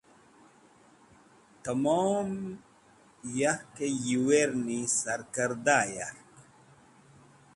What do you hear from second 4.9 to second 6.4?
sarkẽrdaẽ yark.